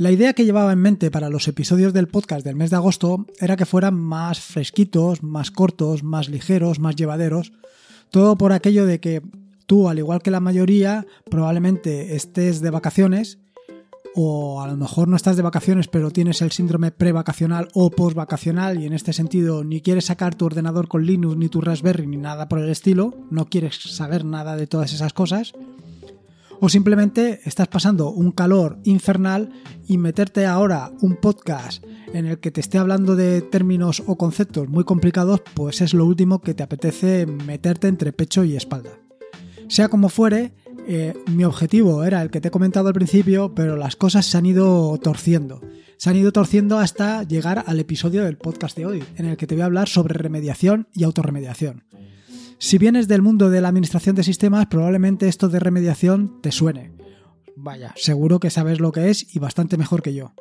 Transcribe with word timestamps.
La 0.00 0.10
idea 0.10 0.32
que 0.32 0.46
llevaba 0.46 0.72
en 0.72 0.78
mente 0.78 1.10
para 1.10 1.28
los 1.28 1.46
episodios 1.46 1.92
del 1.92 2.08
podcast 2.08 2.42
del 2.42 2.56
mes 2.56 2.70
de 2.70 2.76
agosto 2.76 3.26
era 3.38 3.56
que 3.56 3.66
fueran 3.66 4.00
más 4.00 4.40
fresquitos, 4.40 5.22
más 5.22 5.50
cortos, 5.50 6.02
más 6.02 6.30
ligeros, 6.30 6.78
más 6.78 6.96
llevaderos. 6.96 7.52
Todo 8.08 8.38
por 8.38 8.54
aquello 8.54 8.86
de 8.86 8.98
que 8.98 9.20
tú, 9.66 9.90
al 9.90 9.98
igual 9.98 10.22
que 10.22 10.30
la 10.30 10.40
mayoría, 10.40 11.06
probablemente 11.30 12.16
estés 12.16 12.62
de 12.62 12.70
vacaciones 12.70 13.40
o 14.14 14.62
a 14.62 14.68
lo 14.68 14.78
mejor 14.78 15.06
no 15.06 15.16
estás 15.16 15.36
de 15.36 15.42
vacaciones 15.42 15.86
pero 15.86 16.10
tienes 16.10 16.40
el 16.40 16.50
síndrome 16.50 16.92
prevacacional 16.92 17.68
o 17.74 17.90
postvacacional 17.90 18.80
y 18.80 18.86
en 18.86 18.94
este 18.94 19.12
sentido 19.12 19.64
ni 19.64 19.82
quieres 19.82 20.06
sacar 20.06 20.34
tu 20.34 20.46
ordenador 20.46 20.88
con 20.88 21.04
Linux 21.04 21.36
ni 21.36 21.50
tu 21.50 21.60
Raspberry 21.60 22.06
ni 22.06 22.16
nada 22.16 22.48
por 22.48 22.58
el 22.58 22.70
estilo, 22.70 23.14
no 23.30 23.50
quieres 23.50 23.76
saber 23.76 24.24
nada 24.24 24.56
de 24.56 24.66
todas 24.66 24.94
esas 24.94 25.12
cosas 25.12 25.52
o 26.60 26.68
simplemente 26.68 27.40
estás 27.44 27.68
pasando 27.68 28.10
un 28.10 28.32
calor 28.32 28.78
infernal 28.84 29.50
y 29.88 29.98
meterte 29.98 30.46
ahora 30.46 30.92
un 31.00 31.16
podcast 31.16 31.84
en 32.12 32.26
el 32.26 32.38
que 32.38 32.50
te 32.50 32.60
esté 32.60 32.78
hablando 32.78 33.16
de 33.16 33.40
términos 33.40 34.02
o 34.06 34.16
conceptos 34.16 34.68
muy 34.68 34.84
complicados, 34.84 35.42
pues 35.54 35.80
es 35.80 35.94
lo 35.94 36.04
último 36.04 36.40
que 36.40 36.54
te 36.54 36.62
apetece 36.62 37.26
meterte 37.26 37.88
entre 37.88 38.12
pecho 38.12 38.44
y 38.44 38.56
espalda. 38.56 38.90
Sea 39.68 39.88
como 39.88 40.08
fuere, 40.08 40.52
eh, 40.86 41.14
mi 41.28 41.44
objetivo 41.44 42.04
era 42.04 42.20
el 42.22 42.30
que 42.30 42.40
te 42.40 42.48
he 42.48 42.50
comentado 42.50 42.88
al 42.88 42.94
principio, 42.94 43.54
pero 43.54 43.76
las 43.76 43.96
cosas 43.96 44.26
se 44.26 44.36
han 44.36 44.46
ido 44.46 44.98
torciendo. 44.98 45.60
Se 45.96 46.10
han 46.10 46.16
ido 46.16 46.32
torciendo 46.32 46.78
hasta 46.78 47.22
llegar 47.22 47.64
al 47.66 47.78
episodio 47.78 48.24
del 48.24 48.38
podcast 48.38 48.76
de 48.76 48.86
hoy, 48.86 49.04
en 49.16 49.26
el 49.26 49.36
que 49.36 49.46
te 49.46 49.54
voy 49.54 49.62
a 49.62 49.66
hablar 49.66 49.88
sobre 49.88 50.14
remediación 50.14 50.88
y 50.94 51.04
autorremediación. 51.04 51.84
Si 52.62 52.76
vienes 52.76 53.08
del 53.08 53.22
mundo 53.22 53.48
de 53.48 53.62
la 53.62 53.68
administración 53.68 54.14
de 54.14 54.22
sistemas, 54.22 54.66
probablemente 54.66 55.28
esto 55.28 55.48
de 55.48 55.60
remediación 55.60 56.42
te 56.42 56.52
suene. 56.52 56.92
Vaya, 57.56 57.94
seguro 57.96 58.38
que 58.38 58.50
sabes 58.50 58.80
lo 58.80 58.92
que 58.92 59.08
es 59.08 59.34
y 59.34 59.38
bastante 59.38 59.78
mejor 59.78 60.02
que 60.02 60.12
yo. 60.12 60.34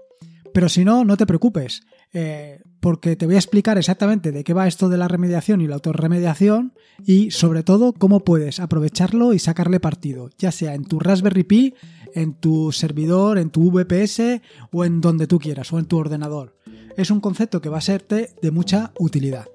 Pero 0.54 0.68
si 0.68 0.84
no, 0.84 1.06
no 1.06 1.16
te 1.16 1.26
preocupes, 1.26 1.82
eh, 2.12 2.60
porque 2.82 3.16
te 3.16 3.26
voy 3.26 3.36
a 3.36 3.40
explicar 3.40 3.78
exactamente 3.78 4.34
de 4.34 4.44
qué 4.44 4.54
va 4.54 4.68
esto 4.68 4.90
de 4.90 4.98
la 4.98 5.08
remediación 5.08 5.62
y 5.62 5.68
la 5.68 5.76
autorremediación 5.76 6.74
y 7.06 7.32
sobre 7.32 7.64
todo 7.64 7.94
cómo 7.94 8.20
puedes 8.26 8.60
aprovecharlo 8.60 9.32
y 9.32 9.40
sacarle 9.40 9.80
partido, 9.80 10.30
ya 10.38 10.52
sea 10.52 10.74
en 10.74 10.84
tu 10.84 11.00
Raspberry 11.00 11.46
Pi, 11.46 11.74
en 12.14 12.34
tu 12.34 12.74
servidor, 12.74 13.38
en 13.38 13.50
tu 13.50 13.72
VPS 13.72 14.42
o 14.74 14.84
en 14.84 15.00
donde 15.00 15.26
tú 15.26 15.40
quieras 15.40 15.72
o 15.72 15.80
en 15.80 15.86
tu 15.86 15.98
ordenador. 15.98 16.58
Es 16.98 17.12
un 17.12 17.22
concepto 17.22 17.62
que 17.62 17.70
va 17.70 17.78
a 17.78 17.82
serte 17.82 18.32
de 18.42 18.52
mucha 18.52 18.92
utilidad. 19.00 19.46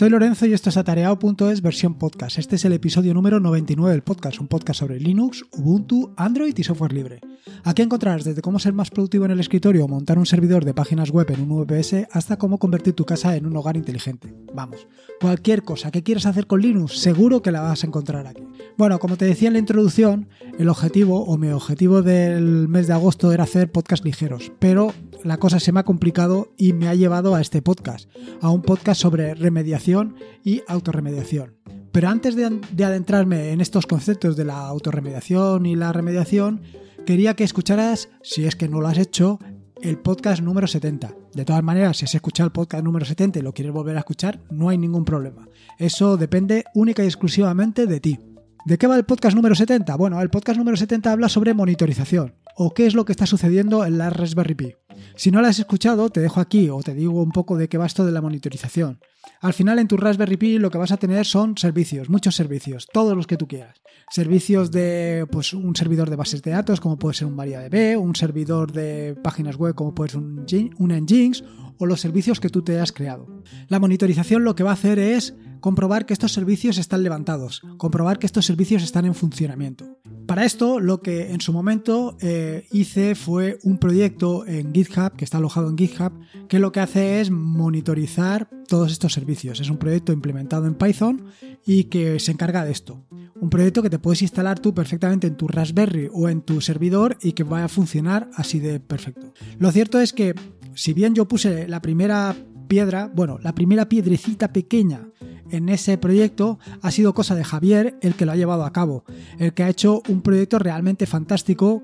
Soy 0.00 0.08
Lorenzo 0.08 0.46
y 0.46 0.54
esto 0.54 0.70
es 0.70 0.78
atareado.es 0.78 1.60
versión 1.60 1.92
podcast. 1.98 2.38
Este 2.38 2.56
es 2.56 2.64
el 2.64 2.72
episodio 2.72 3.12
número 3.12 3.38
99 3.38 3.90
del 3.90 4.02
podcast, 4.02 4.40
un 4.40 4.48
podcast 4.48 4.80
sobre 4.80 4.98
Linux, 4.98 5.44
Ubuntu, 5.52 6.14
Android 6.16 6.56
y 6.56 6.64
software 6.64 6.94
libre. 6.94 7.20
Aquí 7.64 7.82
encontrarás 7.82 8.24
desde 8.24 8.40
cómo 8.40 8.58
ser 8.58 8.72
más 8.72 8.88
productivo 8.88 9.26
en 9.26 9.32
el 9.32 9.40
escritorio 9.40 9.84
o 9.84 9.88
montar 9.88 10.18
un 10.18 10.24
servidor 10.24 10.64
de 10.64 10.72
páginas 10.72 11.10
web 11.10 11.30
en 11.30 11.42
un 11.42 11.66
VPS 11.66 12.08
hasta 12.12 12.38
cómo 12.38 12.56
convertir 12.56 12.94
tu 12.94 13.04
casa 13.04 13.36
en 13.36 13.44
un 13.44 13.54
hogar 13.54 13.76
inteligente. 13.76 14.34
Vamos, 14.54 14.88
cualquier 15.20 15.64
cosa 15.64 15.90
que 15.90 16.02
quieras 16.02 16.24
hacer 16.24 16.46
con 16.46 16.62
Linux 16.62 16.98
seguro 16.98 17.42
que 17.42 17.52
la 17.52 17.60
vas 17.60 17.84
a 17.84 17.86
encontrar 17.86 18.26
aquí. 18.26 18.42
Bueno, 18.78 18.98
como 19.00 19.18
te 19.18 19.26
decía 19.26 19.48
en 19.48 19.52
la 19.52 19.58
introducción, 19.58 20.30
el 20.58 20.70
objetivo 20.70 21.26
o 21.26 21.36
mi 21.36 21.48
objetivo 21.48 22.00
del 22.00 22.68
mes 22.68 22.86
de 22.86 22.94
agosto 22.94 23.32
era 23.32 23.44
hacer 23.44 23.70
podcasts 23.70 24.06
ligeros, 24.06 24.50
pero 24.60 24.94
la 25.24 25.38
cosa 25.38 25.60
se 25.60 25.72
me 25.72 25.80
ha 25.80 25.84
complicado 25.84 26.52
y 26.56 26.72
me 26.72 26.88
ha 26.88 26.94
llevado 26.94 27.34
a 27.34 27.40
este 27.40 27.62
podcast, 27.62 28.08
a 28.40 28.50
un 28.50 28.62
podcast 28.62 29.00
sobre 29.00 29.34
remediación 29.34 30.16
y 30.44 30.62
autorremediación. 30.66 31.56
Pero 31.92 32.08
antes 32.08 32.36
de, 32.36 32.84
adentrarme 32.84 33.50
en 33.50 33.60
estos 33.60 33.86
conceptos 33.86 34.36
de 34.36 34.44
la 34.44 34.66
autorremediación 34.66 35.66
y 35.66 35.76
la 35.76 35.92
remediación, 35.92 36.62
quería 37.04 37.34
que 37.34 37.44
escucharas, 37.44 38.08
si 38.22 38.46
es 38.46 38.54
que 38.54 38.68
no 38.68 38.80
lo 38.80 38.88
has 38.88 38.98
hecho, 38.98 39.38
el 39.82 39.98
podcast 39.98 40.42
número 40.42 40.66
70. 40.66 41.14
De 41.34 41.44
todas 41.44 41.62
maneras, 41.62 41.96
si 41.96 42.04
has 42.04 42.14
escuchado 42.14 42.46
el 42.46 42.52
podcast 42.52 42.84
número 42.84 43.04
70 43.04 43.38
y 43.38 43.42
lo 43.42 43.54
quieres 43.54 43.72
volver 43.72 43.96
a 43.96 44.00
escuchar, 44.00 44.40
no 44.50 44.68
hay 44.68 44.78
ningún 44.78 45.04
problema. 45.04 45.48
Eso 45.78 46.16
depende 46.16 46.64
única 46.74 47.02
y 47.02 47.06
exclusivamente 47.06 47.86
de 47.86 48.00
ti. 48.00 48.18
¿De 48.66 48.76
qué 48.76 48.86
va 48.86 48.96
el 48.96 49.04
podcast 49.04 49.34
número 49.34 49.54
70? 49.54 49.96
Bueno, 49.96 50.20
el 50.20 50.28
podcast 50.28 50.58
número 50.58 50.76
70 50.76 51.10
habla 51.10 51.28
sobre 51.28 51.54
monitorización 51.54 52.34
o 52.56 52.74
qué 52.74 52.86
es 52.86 52.94
lo 52.94 53.06
que 53.06 53.12
está 53.12 53.26
sucediendo 53.26 53.86
en 53.86 53.96
la 53.96 54.10
Raspberry 54.10 54.54
Pi. 54.54 54.74
Si 55.16 55.30
no 55.30 55.40
la 55.40 55.48
has 55.48 55.58
escuchado, 55.58 56.10
te 56.10 56.20
dejo 56.20 56.40
aquí 56.40 56.68
o 56.68 56.82
te 56.82 56.94
digo 56.94 57.22
un 57.22 57.32
poco 57.32 57.56
de 57.56 57.68
qué 57.68 57.78
va 57.78 57.86
esto 57.86 58.04
de 58.04 58.12
la 58.12 58.20
monitorización. 58.22 59.00
Al 59.40 59.52
final 59.52 59.78
en 59.78 59.88
tu 59.88 59.96
Raspberry 59.96 60.36
Pi 60.36 60.58
lo 60.58 60.70
que 60.70 60.78
vas 60.78 60.92
a 60.92 60.96
tener 60.96 61.26
son 61.26 61.56
servicios, 61.56 62.08
muchos 62.08 62.34
servicios, 62.34 62.86
todos 62.92 63.16
los 63.16 63.26
que 63.26 63.36
tú 63.36 63.46
quieras. 63.46 63.80
Servicios 64.10 64.70
de 64.70 65.26
pues 65.30 65.52
un 65.52 65.76
servidor 65.76 66.10
de 66.10 66.16
bases 66.16 66.42
de 66.42 66.50
datos 66.50 66.80
como 66.80 66.98
puede 66.98 67.14
ser 67.14 67.26
un 67.26 67.36
MariaDB, 67.36 67.98
un 68.00 68.16
servidor 68.16 68.72
de 68.72 69.16
páginas 69.22 69.56
web 69.56 69.74
como 69.74 69.94
puede 69.94 70.10
ser 70.10 70.20
un, 70.20 70.46
un 70.78 70.92
Nginx 70.92 71.44
o 71.78 71.86
los 71.86 72.00
servicios 72.00 72.40
que 72.40 72.50
tú 72.50 72.62
te 72.62 72.78
has 72.78 72.92
creado. 72.92 73.42
La 73.68 73.80
monitorización 73.80 74.44
lo 74.44 74.54
que 74.54 74.62
va 74.62 74.70
a 74.70 74.74
hacer 74.74 74.98
es 74.98 75.34
comprobar 75.60 76.06
que 76.06 76.12
estos 76.12 76.32
servicios 76.32 76.78
están 76.78 77.02
levantados, 77.02 77.62
comprobar 77.78 78.18
que 78.18 78.26
estos 78.26 78.46
servicios 78.46 78.82
están 78.82 79.06
en 79.06 79.14
funcionamiento. 79.14 79.98
Para 80.26 80.44
esto, 80.44 80.78
lo 80.78 81.02
que 81.02 81.32
en 81.32 81.40
su 81.40 81.52
momento 81.52 82.16
eh, 82.20 82.66
hice 82.70 83.14
fue 83.14 83.58
un 83.62 83.78
proyecto 83.78 84.46
en 84.46 84.72
GitHub, 84.72 84.79
que 84.88 85.24
está 85.24 85.38
alojado 85.38 85.68
en 85.68 85.76
GitHub, 85.76 86.12
que 86.48 86.58
lo 86.58 86.72
que 86.72 86.80
hace 86.80 87.20
es 87.20 87.30
monitorizar 87.30 88.48
todos 88.66 88.92
estos 88.92 89.12
servicios. 89.12 89.60
Es 89.60 89.70
un 89.70 89.76
proyecto 89.76 90.12
implementado 90.12 90.66
en 90.66 90.74
Python 90.74 91.24
y 91.66 91.84
que 91.84 92.18
se 92.18 92.32
encarga 92.32 92.64
de 92.64 92.72
esto. 92.72 93.04
Un 93.40 93.50
proyecto 93.50 93.82
que 93.82 93.90
te 93.90 93.98
puedes 93.98 94.22
instalar 94.22 94.58
tú 94.58 94.74
perfectamente 94.74 95.26
en 95.26 95.36
tu 95.36 95.48
Raspberry 95.48 96.08
o 96.12 96.28
en 96.28 96.42
tu 96.42 96.60
servidor 96.60 97.18
y 97.22 97.32
que 97.32 97.44
va 97.44 97.64
a 97.64 97.68
funcionar 97.68 98.30
así 98.34 98.58
de 98.58 98.80
perfecto. 98.80 99.32
Lo 99.58 99.70
cierto 99.70 100.00
es 100.00 100.12
que, 100.12 100.34
si 100.74 100.92
bien 100.92 101.14
yo 101.14 101.26
puse 101.26 101.68
la 101.68 101.82
primera 101.82 102.34
piedra, 102.68 103.10
bueno, 103.14 103.38
la 103.42 103.54
primera 103.54 103.88
piedrecita 103.88 104.52
pequeña 104.52 105.08
en 105.50 105.68
ese 105.68 105.98
proyecto 105.98 106.58
ha 106.82 106.90
sido 106.90 107.14
cosa 107.14 107.34
de 107.34 107.44
Javier 107.44 107.98
el 108.00 108.14
que 108.14 108.26
lo 108.26 108.32
ha 108.32 108.36
llevado 108.36 108.64
a 108.64 108.72
cabo, 108.72 109.04
el 109.38 109.52
que 109.52 109.64
ha 109.64 109.68
hecho 109.68 110.02
un 110.08 110.22
proyecto 110.22 110.58
realmente 110.58 111.06
fantástico 111.06 111.82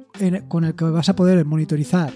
con 0.48 0.64
el 0.64 0.74
que 0.74 0.84
vas 0.84 1.08
a 1.08 1.16
poder 1.16 1.44
monitorizar, 1.44 2.12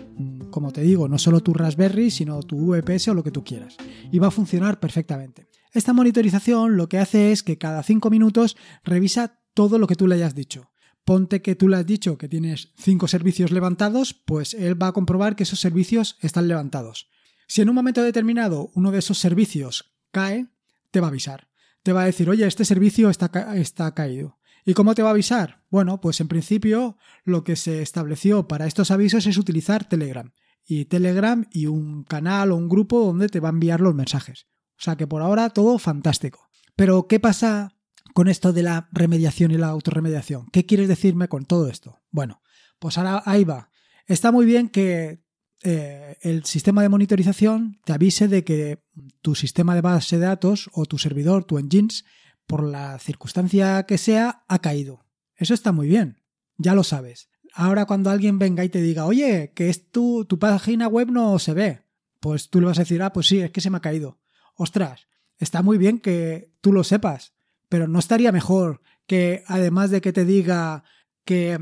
como 0.50 0.72
te 0.72 0.82
digo, 0.82 1.08
no 1.08 1.18
solo 1.18 1.40
tu 1.40 1.54
Raspberry, 1.54 2.10
sino 2.10 2.42
tu 2.42 2.72
VPS 2.72 3.08
o 3.08 3.14
lo 3.14 3.22
que 3.22 3.30
tú 3.30 3.44
quieras. 3.44 3.76
Y 4.10 4.18
va 4.18 4.28
a 4.28 4.32
funcionar 4.32 4.80
perfectamente. 4.80 5.48
Esta 5.72 5.92
monitorización 5.92 6.76
lo 6.76 6.88
que 6.88 6.98
hace 6.98 7.32
es 7.32 7.42
que 7.42 7.58
cada 7.58 7.82
5 7.82 8.10
minutos 8.10 8.56
revisa 8.82 9.40
todo 9.54 9.78
lo 9.78 9.86
que 9.86 9.96
tú 9.96 10.06
le 10.06 10.16
hayas 10.16 10.34
dicho. 10.34 10.70
Ponte 11.04 11.42
que 11.42 11.54
tú 11.54 11.68
le 11.68 11.76
has 11.76 11.86
dicho 11.86 12.18
que 12.18 12.28
tienes 12.28 12.72
5 12.76 13.08
servicios 13.08 13.52
levantados, 13.52 14.14
pues 14.14 14.54
él 14.54 14.80
va 14.80 14.88
a 14.88 14.92
comprobar 14.92 15.36
que 15.36 15.44
esos 15.44 15.60
servicios 15.60 16.16
están 16.20 16.48
levantados. 16.48 17.08
Si 17.46 17.62
en 17.62 17.68
un 17.68 17.74
momento 17.74 18.02
determinado 18.02 18.70
uno 18.74 18.90
de 18.90 18.98
esos 18.98 19.18
servicios 19.18 19.96
cae, 20.10 20.48
te 20.90 21.00
va 21.00 21.06
a 21.06 21.10
avisar. 21.10 21.48
Te 21.82 21.92
va 21.92 22.02
a 22.02 22.06
decir, 22.06 22.28
oye, 22.28 22.46
este 22.46 22.64
servicio 22.64 23.10
está, 23.10 23.56
está 23.56 23.94
caído. 23.94 24.38
¿Y 24.64 24.74
cómo 24.74 24.94
te 24.94 25.02
va 25.02 25.08
a 25.08 25.12
avisar? 25.12 25.62
Bueno, 25.70 26.00
pues 26.00 26.20
en 26.20 26.28
principio 26.28 26.96
lo 27.24 27.44
que 27.44 27.56
se 27.56 27.82
estableció 27.82 28.46
para 28.48 28.66
estos 28.66 28.90
avisos 28.90 29.26
es 29.26 29.38
utilizar 29.38 29.88
Telegram. 29.88 30.32
Y 30.66 30.84
Telegram 30.84 31.46
y 31.50 31.66
un 31.66 32.04
canal 32.04 32.52
o 32.52 32.56
un 32.56 32.68
grupo 32.68 33.00
donde 33.04 33.28
te 33.28 33.40
va 33.40 33.48
a 33.48 33.52
enviar 33.52 33.80
los 33.80 33.94
mensajes. 33.94 34.46
O 34.78 34.82
sea 34.82 34.96
que 34.96 35.06
por 35.06 35.22
ahora 35.22 35.50
todo 35.50 35.78
fantástico. 35.78 36.48
Pero 36.76 37.06
¿qué 37.06 37.20
pasa 37.20 37.76
con 38.14 38.28
esto 38.28 38.52
de 38.52 38.62
la 38.62 38.88
remediación 38.92 39.50
y 39.50 39.56
la 39.56 39.68
autorremediación? 39.68 40.46
¿Qué 40.52 40.66
quieres 40.66 40.88
decirme 40.88 41.28
con 41.28 41.44
todo 41.44 41.68
esto? 41.68 41.98
Bueno, 42.10 42.42
pues 42.78 42.98
ahora 42.98 43.22
ahí 43.26 43.44
va. 43.44 43.70
Está 44.06 44.32
muy 44.32 44.46
bien 44.46 44.68
que 44.68 45.22
eh, 45.62 46.16
el 46.22 46.44
sistema 46.44 46.82
de 46.82 46.88
monitorización 46.88 47.80
te 47.84 47.92
avise 47.92 48.28
de 48.28 48.44
que 48.44 48.82
tu 49.20 49.34
sistema 49.34 49.74
de 49.74 49.82
base 49.82 50.18
de 50.18 50.26
datos 50.26 50.70
o 50.72 50.86
tu 50.86 50.96
servidor, 50.96 51.44
tu 51.44 51.58
engines, 51.58 52.04
por 52.50 52.64
la 52.64 52.98
circunstancia 52.98 53.84
que 53.84 53.96
sea, 53.96 54.42
ha 54.48 54.58
caído. 54.58 55.04
Eso 55.36 55.54
está 55.54 55.70
muy 55.70 55.86
bien, 55.86 56.20
ya 56.58 56.74
lo 56.74 56.82
sabes. 56.82 57.30
Ahora 57.54 57.86
cuando 57.86 58.10
alguien 58.10 58.40
venga 58.40 58.64
y 58.64 58.68
te 58.68 58.82
diga, 58.82 59.06
oye, 59.06 59.52
que 59.54 59.70
es 59.70 59.92
tu, 59.92 60.24
tu 60.24 60.40
página 60.40 60.88
web 60.88 61.12
no 61.12 61.38
se 61.38 61.54
ve, 61.54 61.82
pues 62.18 62.50
tú 62.50 62.60
le 62.60 62.66
vas 62.66 62.78
a 62.78 62.82
decir, 62.82 63.04
ah, 63.04 63.12
pues 63.12 63.28
sí, 63.28 63.38
es 63.38 63.52
que 63.52 63.60
se 63.60 63.70
me 63.70 63.76
ha 63.76 63.80
caído. 63.80 64.18
Ostras, 64.56 65.06
está 65.38 65.62
muy 65.62 65.78
bien 65.78 66.00
que 66.00 66.52
tú 66.60 66.72
lo 66.72 66.82
sepas, 66.82 67.34
pero 67.68 67.86
¿no 67.86 68.00
estaría 68.00 68.32
mejor 68.32 68.82
que 69.06 69.44
además 69.46 69.90
de 69.90 70.00
que 70.00 70.12
te 70.12 70.24
diga 70.24 70.82
que 71.24 71.56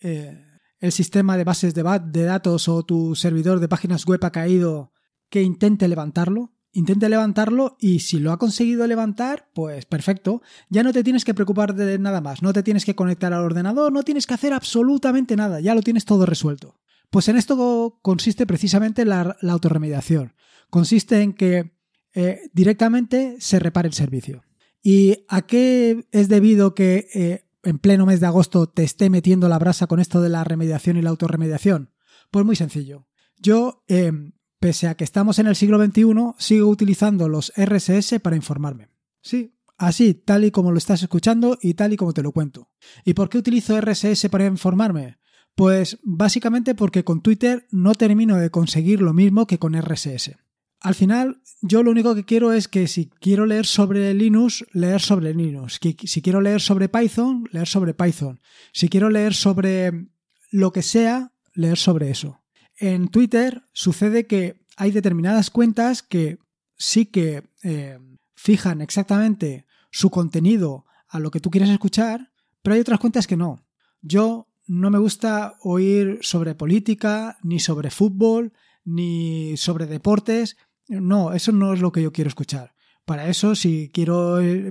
eh, 0.00 0.44
el 0.80 0.92
sistema 0.92 1.38
de 1.38 1.44
bases 1.44 1.72
de, 1.72 1.82
de 2.04 2.24
datos 2.24 2.68
o 2.68 2.82
tu 2.82 3.14
servidor 3.14 3.58
de 3.58 3.68
páginas 3.68 4.04
web 4.04 4.22
ha 4.22 4.32
caído, 4.32 4.92
que 5.30 5.40
intente 5.40 5.88
levantarlo. 5.88 6.52
Intente 6.76 7.08
levantarlo 7.08 7.78
y 7.80 8.00
si 8.00 8.18
lo 8.18 8.32
ha 8.32 8.38
conseguido 8.38 8.86
levantar, 8.86 9.48
pues 9.54 9.86
perfecto. 9.86 10.42
Ya 10.68 10.82
no 10.82 10.92
te 10.92 11.02
tienes 11.02 11.24
que 11.24 11.32
preocupar 11.32 11.74
de 11.74 11.98
nada 11.98 12.20
más. 12.20 12.42
No 12.42 12.52
te 12.52 12.62
tienes 12.62 12.84
que 12.84 12.94
conectar 12.94 13.32
al 13.32 13.42
ordenador, 13.42 13.90
no 13.90 14.02
tienes 14.02 14.26
que 14.26 14.34
hacer 14.34 14.52
absolutamente 14.52 15.36
nada. 15.36 15.58
Ya 15.60 15.74
lo 15.74 15.80
tienes 15.80 16.04
todo 16.04 16.26
resuelto. 16.26 16.78
Pues 17.08 17.28
en 17.28 17.38
esto 17.38 17.98
consiste 18.02 18.44
precisamente 18.44 19.06
la, 19.06 19.38
autorremediación. 19.48 20.34
Consiste 20.68 21.22
en 21.22 21.32
que 21.32 21.72
eh, 22.12 22.42
directamente 22.52 23.36
se 23.38 23.58
repare 23.58 23.88
el 23.88 23.94
servicio. 23.94 24.44
¿Y 24.82 25.24
a 25.28 25.46
qué 25.46 26.06
es 26.12 26.28
debido 26.28 26.74
que 26.74 27.08
eh, 27.14 27.46
en 27.62 27.78
pleno 27.78 28.04
mes 28.04 28.20
de 28.20 28.26
agosto 28.26 28.68
te 28.68 28.84
esté 28.84 29.08
metiendo 29.08 29.48
la 29.48 29.58
brasa 29.58 29.86
con 29.86 29.98
esto 29.98 30.20
de 30.20 30.28
la 30.28 30.44
remediación 30.44 30.98
y 30.98 31.02
la 31.02 31.08
autorremediación? 31.08 31.94
Pues 32.30 32.44
muy 32.44 32.54
sencillo. 32.54 33.06
Yo, 33.38 33.82
eh, 33.88 34.12
pese 34.58 34.88
a 34.88 34.94
que 34.94 35.04
estamos 35.04 35.38
en 35.38 35.46
el 35.46 35.56
siglo 35.56 35.84
XXI, 35.84 36.04
sigo 36.38 36.68
utilizando 36.68 37.28
los 37.28 37.52
RSS 37.56 38.20
para 38.20 38.36
informarme. 38.36 38.88
Sí, 39.20 39.54
así, 39.78 40.14
tal 40.14 40.44
y 40.44 40.50
como 40.50 40.72
lo 40.72 40.78
estás 40.78 41.02
escuchando 41.02 41.58
y 41.60 41.74
tal 41.74 41.92
y 41.92 41.96
como 41.96 42.12
te 42.12 42.22
lo 42.22 42.32
cuento. 42.32 42.70
¿Y 43.04 43.14
por 43.14 43.28
qué 43.28 43.38
utilizo 43.38 43.80
RSS 43.80 44.28
para 44.30 44.46
informarme? 44.46 45.18
Pues 45.54 45.98
básicamente 46.02 46.74
porque 46.74 47.04
con 47.04 47.22
Twitter 47.22 47.66
no 47.70 47.94
termino 47.94 48.36
de 48.36 48.50
conseguir 48.50 49.00
lo 49.00 49.12
mismo 49.12 49.46
que 49.46 49.58
con 49.58 49.74
RSS. 49.80 50.36
Al 50.80 50.94
final, 50.94 51.40
yo 51.62 51.82
lo 51.82 51.90
único 51.90 52.14
que 52.14 52.24
quiero 52.24 52.52
es 52.52 52.68
que 52.68 52.86
si 52.86 53.06
quiero 53.06 53.46
leer 53.46 53.64
sobre 53.64 54.12
Linux, 54.12 54.64
leer 54.72 55.00
sobre 55.00 55.34
Linux. 55.34 55.80
Si 56.04 56.22
quiero 56.22 56.40
leer 56.40 56.60
sobre 56.60 56.88
Python, 56.88 57.48
leer 57.50 57.66
sobre 57.66 57.94
Python. 57.94 58.40
Si 58.72 58.88
quiero 58.88 59.08
leer 59.08 59.34
sobre 59.34 60.08
lo 60.50 60.72
que 60.72 60.82
sea, 60.82 61.32
leer 61.54 61.78
sobre 61.78 62.10
eso. 62.10 62.42
En 62.78 63.08
Twitter 63.08 63.62
sucede 63.72 64.26
que 64.26 64.60
hay 64.76 64.90
determinadas 64.90 65.50
cuentas 65.50 66.02
que 66.02 66.38
sí 66.76 67.06
que 67.06 67.44
eh, 67.62 67.98
fijan 68.34 68.80
exactamente 68.82 69.66
su 69.90 70.10
contenido 70.10 70.84
a 71.08 71.18
lo 71.18 71.30
que 71.30 71.40
tú 71.40 71.50
quieres 71.50 71.70
escuchar, 71.70 72.32
pero 72.62 72.74
hay 72.74 72.80
otras 72.80 73.00
cuentas 73.00 73.26
que 73.26 73.36
no. 73.36 73.64
Yo 74.02 74.48
no 74.66 74.90
me 74.90 74.98
gusta 74.98 75.56
oír 75.62 76.18
sobre 76.20 76.54
política, 76.54 77.38
ni 77.42 77.60
sobre 77.60 77.90
fútbol, 77.90 78.52
ni 78.84 79.56
sobre 79.56 79.86
deportes. 79.86 80.56
No, 80.88 81.32
eso 81.32 81.52
no 81.52 81.72
es 81.72 81.80
lo 81.80 81.92
que 81.92 82.02
yo 82.02 82.12
quiero 82.12 82.28
escuchar. 82.28 82.74
Para 83.04 83.28
eso, 83.28 83.54
si 83.54 83.90
quiero 83.94 84.40
eh, 84.40 84.70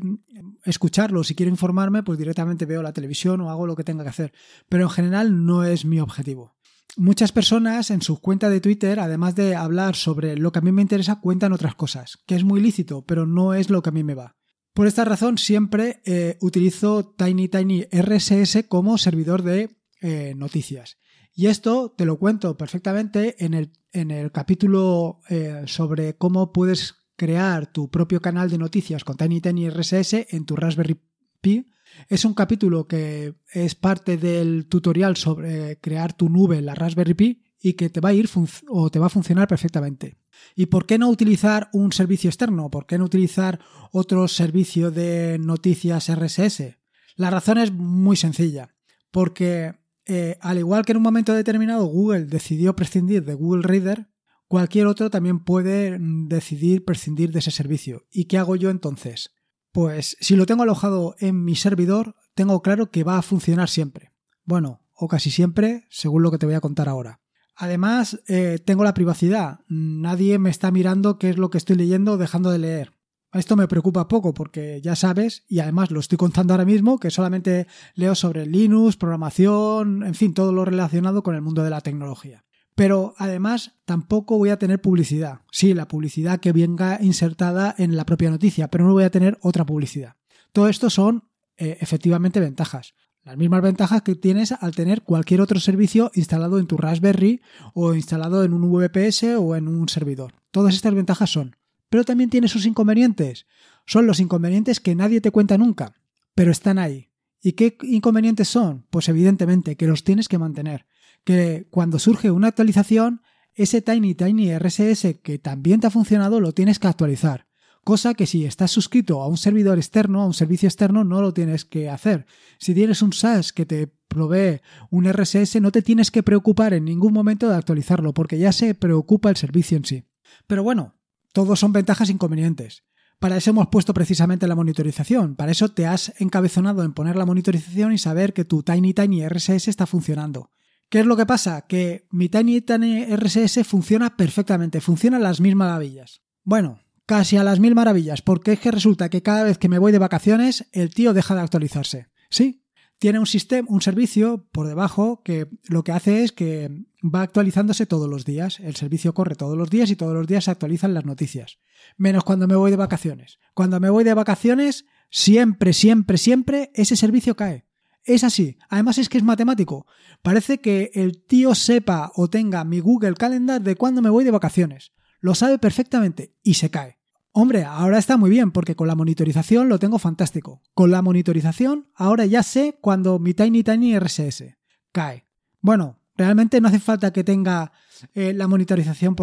escucharlo, 0.66 1.24
si 1.24 1.36
quiero 1.36 1.50
informarme, 1.50 2.04
pues 2.04 2.19
directamente 2.19 2.66
veo 2.66 2.84
la 2.84 2.92
televisión 2.92 3.40
o 3.42 3.50
hago 3.50 3.66
lo 3.66 3.78
que 3.78 3.86
tenga 3.86 4.04
que 4.04 4.10
hacer. 4.10 4.34
Pero 4.68 4.84
en 4.84 4.90
general 4.90 5.46
no 5.46 5.63
es 5.63 5.86
mi 5.86 6.01
objetivo. 6.01 6.54
Muchas 6.98 7.32
personas 7.32 7.92
en 7.92 8.02
su 8.02 8.20
cuenta 8.22 8.50
de 8.50 8.62
Twitter, 8.62 9.00
además 9.00 9.36
de 9.36 9.56
hablar 9.56 9.96
sobre 9.96 10.38
lo 10.38 10.52
que 10.52 10.60
a 10.60 10.62
mí 10.62 10.72
me 10.72 10.82
interesa, 10.82 11.20
cuentan 11.20 11.52
otras 11.52 11.76
cosas, 11.76 12.20
que 12.26 12.36
es 12.36 12.44
muy 12.44 12.62
lícito, 12.62 13.04
pero 13.06 13.26
no 13.26 13.54
es 13.54 13.70
lo 13.70 13.82
que 13.82 13.90
a 13.90 13.92
mí 13.92 14.04
me 14.04 14.16
va. 14.16 14.36
Por 14.74 14.88
esta 14.88 15.06
razón 15.06 15.38
siempre 15.38 16.02
eh, 16.06 16.38
utilizo 16.42 17.14
Tiny 17.18 17.48
Tiny 17.48 17.86
RSS 17.92 18.66
como 18.68 18.98
servidor 18.98 19.42
de 19.42 19.70
eh, 20.02 20.34
noticias. 20.36 20.98
Y 21.34 21.48
esto 21.48 21.94
te 21.98 22.06
lo 22.06 22.18
cuento 22.18 22.58
perfectamente 22.58 23.44
en 23.44 23.54
el, 23.54 23.72
en 23.92 24.12
el 24.12 24.32
capítulo 24.32 25.20
eh, 25.30 25.64
sobre 25.66 26.16
cómo 26.16 26.54
puedes 26.54 26.96
crear 27.16 27.72
tu 27.72 27.90
propio 27.90 28.22
canal 28.22 28.50
de 28.50 28.58
noticias 28.58 29.04
con 29.04 29.18
Tiny 29.18 29.42
Tiny 29.42 29.70
RSS 29.70 30.28
en 30.30 30.46
tu 30.46 30.56
Raspberry 30.56 31.00
Pi. 31.42 31.68
Es 32.08 32.26
un 32.26 32.34
capítulo 32.34 32.88
que 32.88 33.36
es 33.54 33.76
parte 33.76 34.18
del 34.18 34.68
tutorial 34.68 35.18
sobre 35.18 35.80
crear 35.80 36.14
tu 36.14 36.30
nube 36.30 36.58
en 36.58 36.66
la 36.66 36.76
Raspberry 36.76 37.14
Pi 37.14 37.44
y 37.62 37.74
que 37.74 37.90
te 37.90 38.00
va 38.00 38.10
a 38.10 38.14
ir 38.14 38.30
o 38.70 38.90
te 38.90 39.00
va 39.00 39.08
a 39.08 39.10
funcionar 39.10 39.48
perfectamente. 39.48 40.18
¿Y 40.56 40.68
por 40.68 40.86
qué 40.86 40.98
no 40.98 41.10
utilizar 41.10 41.70
un 41.74 41.92
servicio 41.92 42.30
externo? 42.30 42.70
¿Por 42.70 42.86
qué 42.86 42.98
no 42.98 43.06
utilizar 43.06 43.60
otro 43.92 44.28
servicio 44.28 44.92
de 44.92 45.38
noticias 45.40 46.14
RSS? 46.14 46.78
La 47.16 47.30
razón 47.30 47.58
es 47.58 47.72
muy 47.72 48.18
sencilla, 48.18 48.76
porque 49.10 49.74
eh, 50.06 50.38
al 50.42 50.60
igual 50.60 50.86
que 50.86 50.92
en 50.92 50.98
un 50.98 51.04
momento 51.04 51.34
determinado 51.34 51.86
Google 51.86 52.26
decidió 52.26 52.76
prescindir 52.76 53.24
de 53.24 53.34
Google 53.34 53.64
Reader, 53.64 54.10
cualquier 54.48 54.88
otro 54.88 55.10
también 55.10 55.40
puede 55.40 55.98
decidir 56.00 56.86
prescindir 56.86 57.32
de 57.32 57.40
ese 57.40 57.52
servicio. 57.52 58.06
¿Y 58.12 58.26
qué 58.26 58.38
hago 58.38 58.56
yo 58.56 58.70
entonces? 58.70 59.35
Pues 59.75 60.16
si 60.22 60.38
lo 60.38 60.45
tengo 60.45 60.63
alojado 60.63 61.18
en 61.19 61.44
mi 61.44 61.57
servidor, 61.57 62.16
tengo 62.33 62.62
claro 62.62 62.92
que 62.92 63.04
va 63.04 63.18
a 63.18 63.22
funcionar 63.22 63.68
siempre. 63.68 64.13
Bueno, 64.45 64.80
o 64.94 65.10
casi 65.10 65.31
siempre, 65.31 65.83
según 65.89 66.24
lo 66.24 66.31
que 66.31 66.38
te 66.38 66.45
voy 66.45 66.56
a 66.56 66.62
contar 66.62 66.88
ahora. 66.88 67.19
Además, 67.57 68.22
eh, 68.30 68.57
tengo 68.63 68.86
la 68.86 68.94
privacidad. 68.94 69.60
Nadie 69.68 70.39
me 70.39 70.50
está 70.50 70.72
mirando 70.72 71.19
qué 71.19 71.30
es 71.30 71.38
lo 71.38 71.50
que 71.50 71.57
estoy 71.57 71.75
leyendo 71.75 72.13
o 72.13 72.18
dejando 72.18 72.51
de 72.51 72.60
leer. 72.60 72.94
Esto 73.33 73.57
me 73.57 73.68
preocupa 73.68 74.07
poco 74.07 74.33
porque 74.33 74.80
ya 74.81 74.95
sabes, 74.95 75.44
y 75.50 75.60
además 75.60 75.92
lo 75.92 76.00
estoy 76.00 76.18
contando 76.18 76.54
ahora 76.54 76.63
mismo, 76.63 76.98
que 76.98 77.12
solamente 77.12 77.68
leo 77.95 78.16
sobre 78.16 78.45
Linux, 78.45 78.95
programación, 78.95 80.04
en 80.04 80.16
fin, 80.16 80.33
todo 80.33 80.54
lo 80.54 80.63
relacionado 80.63 81.22
con 81.22 81.36
el 81.36 81.42
mundo 81.42 81.66
de 81.66 81.72
la 81.72 81.81
tecnología. 81.81 82.45
Pero 82.75 83.13
además 83.18 83.75
tampoco 83.86 84.38
voy 84.38 84.50
a 84.50 84.60
tener 84.60 84.81
publicidad. 84.81 85.42
Sí, 85.51 85.74
la 85.74 85.88
publicidad 85.88 86.39
que 86.39 86.51
venga 86.51 87.00
insertada 87.01 87.74
en 87.77 87.95
la 87.95 88.06
propia 88.06 88.30
noticia, 88.30 88.68
pero 88.68 88.86
no 88.86 88.94
voy 88.94 89.06
a 89.06 89.12
tener 89.12 89.38
otra 89.42 89.66
publicidad. 89.66 90.16
Todo 90.51 90.68
esto 90.68 90.89
son 90.89 91.24
eh, 91.57 91.77
efectivamente 91.80 92.39
ventajas. 92.39 92.94
Las 93.24 93.38
mismas 93.38 93.62
ventajas 93.62 94.01
que 94.01 94.16
tienes 94.16 94.51
al 94.51 94.75
tener 94.75 95.01
cualquier 95.01 95.42
otro 95.42 95.60
servicio 95.60 96.12
instalado 96.13 96.60
en 96.60 96.68
tu 96.68 96.77
Raspberry 96.77 97.42
o 97.74 97.94
instalado 97.95 98.44
en 98.44 98.54
un 98.54 98.72
VPS 98.72 99.24
o 99.39 99.56
en 99.56 99.68
un 99.68 99.89
servidor. 99.89 100.33
Todas 100.51 100.75
estas 100.75 100.94
ventajas 100.94 101.31
son 101.31 101.56
pero 101.95 102.04
también 102.04 102.30
tiene 102.30 102.50
sus 102.50 102.66
inconvenientes. 102.66 103.45
Son 103.86 104.06
los 104.07 104.19
inconvenientes 104.19 104.81
que 104.81 104.95
nadie 104.95 105.22
te 105.22 105.31
cuenta 105.31 105.57
nunca, 105.57 105.94
pero 106.33 106.51
están 106.51 106.77
ahí. 106.77 107.10
¿Y 107.42 107.54
qué 107.54 107.77
inconvenientes 107.83 108.48
son? 108.48 108.86
Pues 108.89 109.07
evidentemente 109.07 109.77
que 109.77 109.88
los 109.88 110.04
tienes 110.04 110.27
que 110.27 110.38
mantener. 110.38 110.88
Que 111.25 111.68
cuando 111.69 112.00
surge 112.00 112.31
una 112.31 112.48
actualización, 112.48 113.22
ese 113.54 113.81
Tiny 113.81 114.16
Tiny 114.16 114.57
RSS 114.57 115.18
que 115.22 115.39
también 115.39 115.81
te 115.81 115.88
ha 115.88 115.92
funcionado 115.92 116.39
lo 116.39 116.54
tienes 116.54 116.80
que 116.80 116.88
actualizar. 116.88 117.48
Cosa 117.83 118.16
que 118.16 118.25
si 118.25 118.45
estás 118.45 118.72
suscrito 118.72 119.22
a 119.22 119.27
un 119.27 119.38
servidor 119.38 119.77
externo, 119.77 120.22
a 120.22 120.25
un 120.25 120.33
servicio 120.33 120.68
externo, 120.68 121.04
no 121.04 121.22
lo 121.22 121.33
tienes 121.33 121.66
que 121.66 121.89
hacer. 121.89 122.25
Si 122.57 122.74
tienes 122.74 123.04
un 123.04 123.13
SaaS 123.13 123.54
que 123.54 123.68
te 123.68 123.88
provee 124.07 124.62
un 124.89 125.07
RSS, 125.07 125.62
no 125.62 125.72
te 125.72 125.83
tienes 125.83 126.10
que 126.10 126.24
preocupar 126.24 126.74
en 126.74 126.86
ningún 126.86 127.13
momento 127.13 127.48
de 127.48 127.56
actualizarlo, 127.56 128.13
porque 128.13 128.39
ya 128.39 128.51
se 128.51 128.74
preocupa 128.74 129.30
el 129.30 129.38
servicio 129.38 129.77
en 129.77 129.86
sí. 129.86 130.04
Pero 130.48 130.63
bueno, 130.63 130.95
todos 131.31 131.60
son 131.60 131.74
ventajas 131.74 132.10
e 132.10 132.13
inconvenientes. 132.13 132.83
Para 133.19 133.38
eso 133.38 133.51
hemos 133.51 133.68
puesto 133.68 133.94
precisamente 133.94 134.48
la 134.48 134.56
monitorización. 134.56 135.36
Para 135.36 135.51
eso 135.51 135.70
te 135.70 135.86
has 135.86 136.13
encabezonado 136.20 136.84
en 136.84 136.94
poner 136.94 137.15
la 137.15 137.25
monitorización 137.25 137.94
y 137.94 137.98
saber 137.98 138.34
que 138.34 138.46
tu 138.46 138.63
Tiny 138.63 138.94
Tiny 138.94 139.27
RSS 139.27 139.67
está 139.67 139.86
funcionando. 139.86 140.50
¿Qué 140.89 141.00
es 141.00 141.06
lo 141.06 141.18
que 141.18 141.25
pasa? 141.25 141.65
Que 141.68 142.08
mi 142.12 142.30
Tiny 142.30 142.62
RSS 142.62 143.65
funciona 143.65 144.15
perfectamente, 144.15 144.82
funciona 144.82 145.18
a 145.18 145.22
las 145.22 145.42
mil 145.42 145.56
maravillas. 145.56 146.22
Bueno, 146.44 146.80
casi 147.06 147.38
a 147.38 147.44
las 147.44 147.60
mil 147.60 147.75
maravillas, 147.75 148.22
porque 148.22 148.54
es 148.54 148.60
que 148.60 148.72
resulta 148.72 149.10
que 149.10 149.22
cada 149.22 149.44
vez 149.44 149.58
que 149.58 149.70
me 149.70 149.80
voy 149.80 149.92
de 149.92 150.00
vacaciones, 150.00 150.68
el 150.72 150.94
tío 150.94 151.13
deja 151.13 151.36
de 151.36 151.42
actualizarse. 151.42 152.08
Sí, 152.30 152.65
tiene 152.98 153.20
un 153.20 153.25
sistema, 153.25 153.68
un 153.70 153.82
servicio 153.82 154.48
por 154.51 154.68
debajo 154.68 155.22
que 155.24 155.48
lo 155.68 155.84
que 155.84 155.92
hace 155.92 156.24
es 156.24 156.32
que 156.32 156.86
va 157.04 157.22
actualizándose 157.22 157.86
todos 157.86 158.10
los 158.10 158.25
días. 158.25 158.60
El 158.60 158.75
servicio 158.75 159.13
corre 159.13 159.36
todos 159.36 159.58
los 159.58 159.70
días 159.70 159.89
y 159.92 159.96
todos 159.96 160.13
los 160.13 160.27
días 160.27 160.46
se 160.46 160.51
actualizan 160.51 160.94
las 160.94 161.06
noticias. 161.06 161.60
Menos 161.98 162.24
cuando 162.24 162.48
me 162.48 162.56
voy 162.56 162.72
de 162.72 162.77
vacaciones. 162.77 163.39
Cuando 163.54 163.80
me 163.80 163.89
voy 163.89 164.04
de 164.04 164.13
vacaciones, 164.13 164.86
siempre, 165.10 165.74
siempre, 165.74 166.18
siempre 166.18 166.72
ese 166.74 166.96
servicio 166.96 167.36
cae. 167.36 167.65
Es 168.06 168.24
así. 168.24 168.58
Además 168.70 169.00
es 169.00 169.10
que 169.10 169.18
es 169.18 169.24
matemático. 169.24 169.88
Parece 170.22 170.62
que 170.62 170.92
el 170.94 171.24
tío 171.24 171.56
sepa 171.56 172.12
o 172.16 172.30
tenga 172.30 172.64
mi 172.64 172.80
Google 172.80 173.16
Calendar 173.16 173.62
de 173.62 173.76
cuándo 173.76 174.02
me 174.02 174.12
voy 174.12 174.24
de 174.24 174.32
vacaciones. 174.32 174.94
Lo 175.20 175.34
sabe 175.34 175.58
perfectamente 175.58 176.36
y 176.44 176.54
se 176.54 176.70
cae. 176.70 177.00
Hombre, 177.32 177.66
ahora 177.66 177.98
está 177.98 178.16
muy 178.16 178.30
bien 178.30 178.52
porque 178.52 178.76
con 178.76 178.88
la 178.88 178.96
monitorización 178.96 179.68
lo 179.68 179.80
tengo 179.80 180.00
fantástico. 180.00 180.62
Con 180.74 180.92
la 180.92 181.02
monitorización 181.02 181.90
ahora 181.96 182.26
ya 182.26 182.44
sé 182.44 182.78
cuando 182.80 183.20
mi 183.20 183.34
Tiny 183.34 183.64
Tiny 183.64 184.00
RSS 184.00 184.56
cae. 184.92 185.28
Bueno, 185.60 186.00
realmente 186.16 186.62
no 186.62 186.68
hace 186.68 186.80
falta 186.80 187.12
que 187.12 187.24
tenga 187.24 187.72
eh, 188.14 188.34
la 188.34 188.48
monitorización 188.48 189.16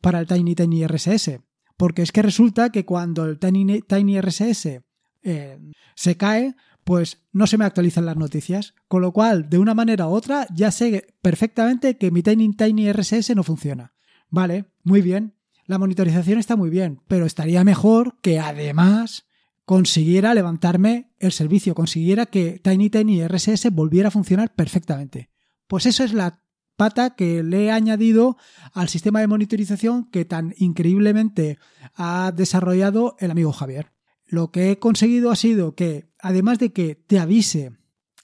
para 0.00 0.18
el 0.18 0.26
Tiny 0.26 0.54
Tiny 0.54 0.86
RSS, 0.86 1.40
porque 1.76 2.02
es 2.02 2.10
que 2.10 2.22
resulta 2.22 2.70
que 2.70 2.84
cuando 2.84 3.24
el 3.24 3.38
Tiny, 3.38 3.82
Tiny 3.82 4.20
RSS 4.20 4.80
eh, 5.22 5.58
se 5.94 6.16
cae, 6.16 6.56
pues 6.90 7.22
no 7.30 7.46
se 7.46 7.56
me 7.56 7.64
actualizan 7.64 8.04
las 8.04 8.16
noticias, 8.16 8.74
con 8.88 9.00
lo 9.00 9.12
cual 9.12 9.48
de 9.48 9.58
una 9.58 9.74
manera 9.74 10.08
u 10.08 10.10
otra 10.10 10.48
ya 10.52 10.72
sé 10.72 11.14
perfectamente 11.22 11.96
que 11.96 12.10
mi 12.10 12.20
Tiny 12.20 12.52
Tiny 12.56 12.92
RSS 12.92 13.36
no 13.36 13.44
funciona. 13.44 13.92
Vale, 14.28 14.72
muy 14.82 15.00
bien, 15.00 15.36
la 15.66 15.78
monitorización 15.78 16.40
está 16.40 16.56
muy 16.56 16.68
bien, 16.68 17.00
pero 17.06 17.26
estaría 17.26 17.62
mejor 17.62 18.18
que 18.22 18.40
además 18.40 19.28
consiguiera 19.64 20.34
levantarme 20.34 21.12
el 21.20 21.30
servicio, 21.30 21.76
consiguiera 21.76 22.26
que 22.26 22.58
Tiny 22.58 22.90
Tiny 22.90 23.24
RSS 23.24 23.70
volviera 23.70 24.08
a 24.08 24.10
funcionar 24.10 24.52
perfectamente. 24.56 25.30
Pues 25.68 25.86
eso 25.86 26.02
es 26.02 26.12
la 26.12 26.42
pata 26.74 27.14
que 27.14 27.44
le 27.44 27.66
he 27.66 27.70
añadido 27.70 28.36
al 28.74 28.88
sistema 28.88 29.20
de 29.20 29.28
monitorización 29.28 30.10
que 30.10 30.24
tan 30.24 30.54
increíblemente 30.58 31.60
ha 31.94 32.32
desarrollado 32.34 33.14
el 33.20 33.30
amigo 33.30 33.52
Javier. 33.52 33.92
Lo 34.30 34.50
que 34.50 34.70
he 34.70 34.78
conseguido 34.78 35.30
ha 35.30 35.36
sido 35.36 35.74
que, 35.74 36.10
además 36.18 36.58
de 36.58 36.72
que 36.72 36.94
te 36.94 37.18
avise 37.18 37.72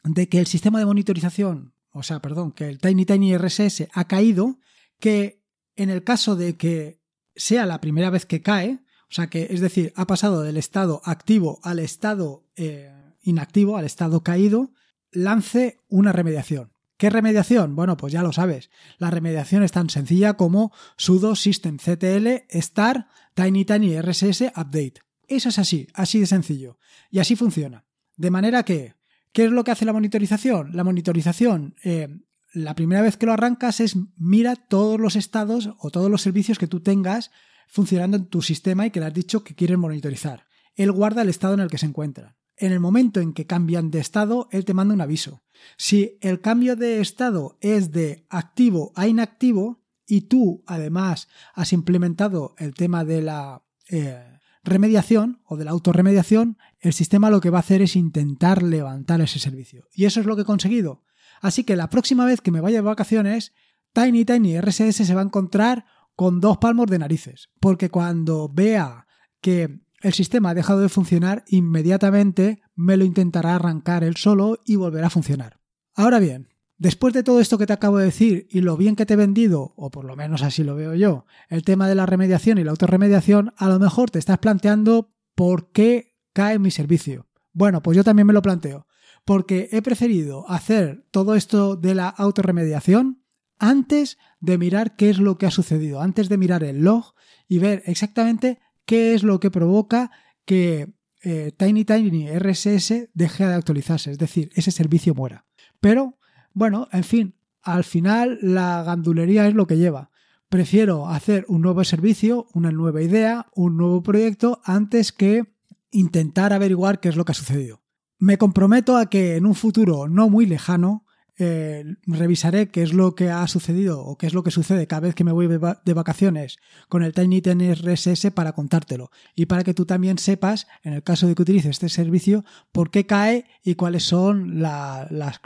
de 0.05 0.29
que 0.29 0.39
el 0.39 0.47
sistema 0.47 0.79
de 0.79 0.87
monitorización 0.87 1.75
o 1.97 2.03
sea, 2.03 2.21
perdón, 2.21 2.53
que 2.53 2.69
el 2.69 2.79
Tiny 2.79 3.07
Tiny 3.07 3.39
RSS 3.39 3.89
ha 3.91 4.07
caído, 4.07 4.59
que 5.01 5.43
en 5.77 5.89
el 5.89 6.05
caso 6.05 6.37
de 6.37 6.59
que 6.59 7.01
sea 7.35 7.65
la 7.65 7.81
primera 7.81 8.11
vez 8.11 8.27
que 8.27 8.43
cae, 8.43 8.81
o 9.09 9.15
sea 9.15 9.29
que 9.29 9.49
es 9.49 9.61
decir, 9.63 9.95
ha 9.97 10.07
pasado 10.07 10.43
del 10.43 10.59
estado 10.59 11.01
activo 11.07 11.59
al 11.63 11.79
estado 11.79 12.45
eh, 12.55 12.93
inactivo, 13.23 13.79
al 13.79 13.87
estado 13.87 14.23
caído, 14.23 14.73
lance 15.11 15.79
una 15.89 16.13
remediación. 16.13 16.71
¿Qué 16.99 17.09
remediación? 17.09 17.75
Bueno, 17.75 17.97
pues 17.97 18.13
ya 18.13 18.23
lo 18.23 18.33
sabes. 18.33 18.71
La 18.99 19.11
remediación 19.11 19.63
es 19.63 19.73
tan 19.73 19.89
sencilla 19.89 20.35
como 20.35 20.73
sudo 20.99 21.35
systemctl 21.35 22.27
star 22.51 23.09
tiny 23.35 23.65
tiny 23.65 23.99
rss 23.99 24.53
update. 24.55 25.06
Eso 25.29 25.49
es 25.49 25.59
así, 25.59 25.89
así 25.95 26.21
de 26.21 26.27
sencillo. 26.27 26.79
Y 27.11 27.19
así 27.19 27.37
funciona. 27.37 27.85
De 28.17 28.31
manera 28.31 28.63
que, 28.65 28.95
¿qué 29.33 29.45
es 29.45 29.51
lo 29.51 29.65
que 29.65 29.71
hace 29.71 29.85
la 29.85 29.93
monitorización? 29.93 30.71
La 30.75 30.85
monitorización, 30.85 31.75
eh, 31.85 32.09
la 32.53 32.75
primera 32.75 33.03
vez 33.03 33.17
que 33.17 33.27
lo 33.27 33.33
arrancas 33.33 33.81
es 33.81 33.97
mira 34.17 34.57
todos 34.57 34.99
los 34.99 35.17
estados 35.17 35.71
o 35.79 35.91
todos 35.91 36.11
los 36.11 36.23
servicios 36.23 36.59
que 36.59 36.69
tú 36.69 36.81
tengas 36.81 37.31
funcionando 37.69 38.17
en 38.17 38.27
tu 38.27 38.43
sistema 38.43 38.87
y 38.87 38.91
que 38.91 39.01
le 39.01 39.07
has 39.07 39.15
dicho 39.15 39.45
que 39.45 39.55
quieres 39.55 39.79
monitorizar. 39.79 40.47
Él 40.75 40.93
guarda 40.93 41.23
el 41.23 41.29
estado 41.29 41.55
en 41.55 41.61
el 41.61 41.71
que 41.71 41.79
se 41.79 41.87
encuentra. 41.87 42.37
En 42.57 42.73
el 42.73 42.81
momento 42.81 43.21
en 43.21 43.35
que 43.35 43.47
cambian 43.47 43.91
de 43.91 43.99
estado, 43.99 44.49
él 44.51 44.65
te 44.65 44.73
manda 44.73 44.95
un 44.95 45.01
aviso. 45.01 45.43
Si 45.77 46.17
el 46.23 46.41
cambio 46.41 46.77
de 46.77 47.01
estado 47.01 47.59
es 47.61 47.91
de 47.93 48.27
activo 48.31 48.93
a 48.95 49.07
inactivo 49.07 49.83
y 50.07 50.23
tú 50.23 50.63
además 50.67 51.29
has 51.55 51.73
implementado 51.73 52.55
el 52.59 52.75
tema 52.75 53.05
de 53.05 53.21
la 53.21 53.63
eh, 53.91 54.36
remediación 54.67 55.41
o 55.45 55.57
de 55.57 55.65
la 55.65 55.71
autorremediación, 55.71 56.59
el 56.81 56.93
sistema 56.93 57.31
lo 57.31 57.41
que 57.41 57.51
va 57.51 57.59
a 57.59 57.61
hacer 57.61 57.81
es 57.81 57.97
intentar 57.97 58.63
levantar 58.63 59.21
ese 59.21 59.39
servicio. 59.39 59.89
Y 59.95 60.05
eso 60.05 60.21
es 60.21 60.27
lo 60.27 60.37
que 60.37 60.43
he 60.43 60.47
conseguido. 60.47 61.03
Así 61.41 61.65
que 61.65 61.77
la 61.77 61.89
próxima 61.89 62.25
vez 62.25 62.41
que 62.41 62.51
me 62.51 62.61
vaya 62.61 62.79
de 62.79 62.83
vacaciones, 62.83 63.53
Tiny 63.93 64.25
Tiny 64.25 64.61
RSS 64.61 65.07
se 65.07 65.15
va 65.15 65.23
a 65.23 65.25
encontrar 65.25 65.87
con 66.15 66.41
dos 66.41 66.59
palmos 66.59 66.87
de 66.87 66.99
narices. 66.99 67.51
Porque 67.61 67.89
cuando 67.89 68.49
vea 68.49 69.07
que 69.41 69.81
el 70.03 70.13
sistema 70.13 70.51
ha 70.51 70.55
dejado 70.55 70.81
de 70.81 70.89
funcionar, 70.89 71.45
inmediatamente 71.49 72.63
me 72.75 72.97
lo 72.97 73.05
intentará 73.05 73.55
arrancar 73.55 74.05
él 74.05 74.17
solo 74.17 74.59
y 74.65 74.77
volverá 74.77 75.07
a 75.07 75.11
funcionar. 75.11 75.61
Ahora 75.95 76.19
bien, 76.19 76.49
después 76.79 77.15
de 77.15 77.23
todo 77.23 77.41
esto 77.41 77.59
que 77.59 77.67
te 77.67 77.73
acabo 77.73 77.99
de 77.99 78.07
decir 78.07 78.47
y 78.51 78.61
lo 78.61 78.77
bien 78.77 78.97
que 78.97 79.07
te 79.07 79.15
he 79.15 79.17
vendido, 79.17 79.73
o 79.77 79.91
por 79.91 80.05
lo 80.05 80.17
menos 80.17 80.43
así 80.43 80.63
lo 80.63 80.75
veo 80.75 80.95
yo, 80.95 81.27
el 81.49 81.63
tema 81.63 81.89
de 81.89 81.95
la 81.95 82.07
remediación 82.07 82.59
y 82.59 82.65
la 82.65 82.71
autorremediación, 82.71 83.53
a 83.57 83.69
lo 83.69 83.79
mejor 83.79 84.11
te 84.11 84.19
estás 84.19 84.39
planteando 84.39 85.13
por 85.35 85.71
qué 85.73 86.15
cae 86.33 86.59
mi 86.59 86.71
servicio. 86.71 87.27
Bueno, 87.53 87.83
pues 87.83 87.97
yo 87.97 88.05
también 88.05 88.27
me 88.27 88.33
lo 88.33 88.43
planteo, 88.43 88.87
porque 89.25 89.69
he 89.73 89.83
preferido 89.83 90.49
hacer 90.49 91.07
todo 91.11 91.35
esto 91.35 91.77
de 91.77 91.95
la 91.95 92.09
autorremediación 92.09 93.23
antes 93.59 94.19
de 94.41 94.59
mirar 94.59 94.97
qué 94.97 95.11
es 95.11 95.19
lo 95.19 95.39
que 95.39 95.47
ha 95.47 95.51
sucedido, 95.51 96.01
antes 96.01 96.29
de 96.29 96.37
mirar 96.37 96.63
el 96.63 96.83
log 96.83 97.15
y 97.49 97.59
ver 97.59 97.83
exactamente 97.87 98.59
qué 98.85 99.15
es 99.15 99.23
lo 99.23 99.41
que 99.41 99.51
provoca 99.51 100.11
que 100.45 100.93
eh, 101.23 101.53
Tiny 101.57 101.85
Tiny 101.85 102.29
RSS 102.39 103.09
deje 103.15 103.47
de 103.47 103.55
actualizarse, 103.55 104.11
es 104.11 104.19
decir, 104.19 104.51
ese 104.55 104.71
servicio 104.71 105.15
muera. 105.15 105.47
Pero, 105.81 106.19
bueno, 106.57 106.89
en 106.91 107.05
fin, 107.05 107.35
al 107.61 107.85
final 107.85 108.39
la 108.41 108.83
gandulería 108.83 109.47
es 109.47 109.53
lo 109.53 109.67
que 109.67 109.77
lleva. 109.77 110.11
Prefiero 110.49 111.07
hacer 111.07 111.45
un 111.49 111.61
nuevo 111.61 111.85
servicio, 111.85 112.47
una 112.55 112.73
nueva 112.73 113.03
idea, 113.03 113.47
un 113.55 113.77
nuevo 113.77 114.03
proyecto, 114.03 114.63
antes 114.65 115.13
que 115.13 115.43
intentar 115.91 116.55
averiguar 116.55 116.99
qué 116.99 117.11
es 117.11 117.17
lo 117.17 117.27
que 117.27 117.33
ha 117.33 117.35
sucedido. 117.35 117.83
Me 118.19 118.39
comprometo 118.39 118.97
a 118.97 119.11
que 119.11 119.37
en 119.37 119.45
un 119.45 119.55
futuro 119.55 120.09
no 120.09 120.31
muy 120.31 120.47
lejano 120.47 121.05
eh, 121.39 121.85
revisaré 122.07 122.69
qué 122.69 122.83
es 122.83 122.93
lo 122.93 123.15
que 123.15 123.31
ha 123.31 123.47
sucedido 123.47 124.01
o 124.01 124.17
qué 124.17 124.27
es 124.27 124.35
lo 124.35 124.43
que 124.43 124.51
sucede 124.51 124.87
cada 124.87 125.01
vez 125.01 125.15
que 125.15 125.25
me 125.25 125.33
voy 125.33 125.47
de 125.49 125.95
vacaciones 125.95 126.57
con 126.89 127.03
el 127.03 127.13
Tiny 127.13 127.41
RSS 127.41 128.31
para 128.33 128.53
contártelo 128.53 129.11
y 129.35 129.47
para 129.47 129.63
que 129.63 129.75
tú 129.75 129.85
también 129.85 130.19
sepas, 130.19 130.67
en 130.83 130.95
el 130.95 131.03
caso 131.03 131.27
de 131.27 131.35
que 131.35 131.43
utilices 131.43 131.71
este 131.71 131.89
servicio, 131.89 132.45
por 132.73 132.91
qué 132.91 133.07
cae 133.07 133.47
y 133.63 133.75
cuáles 133.75 134.05
son 134.05 134.61
las, 134.61 135.11
las... 135.11 135.41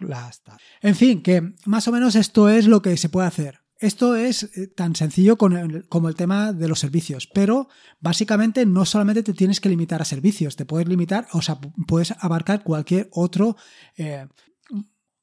En 0.80 0.94
fin, 0.94 1.23
que 1.23 1.54
más 1.66 1.88
o 1.88 1.92
menos 1.92 2.14
esto 2.14 2.49
es 2.49 2.66
lo 2.66 2.82
que 2.82 2.97
se 2.97 3.09
puede 3.09 3.26
hacer. 3.26 3.61
Esto 3.80 4.14
es 4.14 4.42
eh, 4.42 4.66
tan 4.66 4.94
sencillo 4.94 5.38
como 5.38 6.09
el 6.09 6.14
tema 6.14 6.52
de 6.52 6.68
los 6.68 6.78
servicios, 6.80 7.26
pero 7.26 7.68
básicamente 7.99 8.66
no 8.66 8.85
solamente 8.85 9.23
te 9.23 9.32
tienes 9.32 9.59
que 9.59 9.70
limitar 9.70 10.02
a 10.02 10.04
servicios, 10.04 10.54
te 10.54 10.66
puedes 10.66 10.87
limitar, 10.87 11.26
o 11.32 11.40
sea, 11.40 11.59
puedes 11.87 12.12
abarcar 12.20 12.62
cualquier 12.62 13.09
otro 13.11 13.56
eh, 13.97 14.26